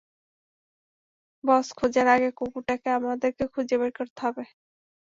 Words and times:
বস 1.43 1.67
খোঁজার 1.77 2.07
আগে 2.07 2.29
কুকুরটাকে 2.37 2.87
আমাদের 2.97 3.29
খুঁজে 3.53 3.75
বের 3.81 3.91
করতে 3.97 4.19
হবে। 4.25 4.43